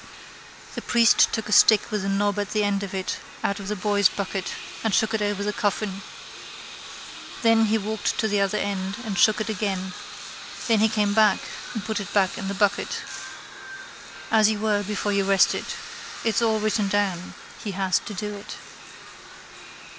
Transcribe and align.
The 0.73 0.81
priest 0.81 1.31
took 1.31 1.47
a 1.47 1.51
stick 1.51 1.91
with 1.91 2.03
a 2.03 2.09
knob 2.09 2.39
at 2.39 2.53
the 2.53 2.63
end 2.63 2.81
of 2.81 2.91
it 2.95 3.17
out 3.43 3.59
of 3.59 3.67
the 3.67 3.75
boy's 3.75 4.09
bucket 4.09 4.53
and 4.83 4.95
shook 4.95 5.13
it 5.13 5.21
over 5.21 5.43
the 5.43 5.53
coffin. 5.53 6.01
Then 7.43 7.65
he 7.67 7.77
walked 7.77 8.17
to 8.17 8.27
the 8.27 8.41
other 8.41 8.57
end 8.57 8.95
and 9.05 9.15
shook 9.15 9.39
it 9.39 9.47
again. 9.47 9.93
Then 10.67 10.79
he 10.79 10.89
came 10.89 11.13
back 11.13 11.37
and 11.75 11.85
put 11.85 11.99
it 11.99 12.11
back 12.15 12.35
in 12.35 12.47
the 12.47 12.55
bucket. 12.55 13.03
As 14.31 14.49
you 14.49 14.57
were 14.59 14.81
before 14.81 15.13
you 15.13 15.23
rested. 15.23 15.65
It's 16.23 16.41
all 16.41 16.59
written 16.59 16.87
down: 16.87 17.35
he 17.63 17.73
has 17.73 17.99
to 17.99 18.15
do 18.15 18.33
it. 18.33 18.55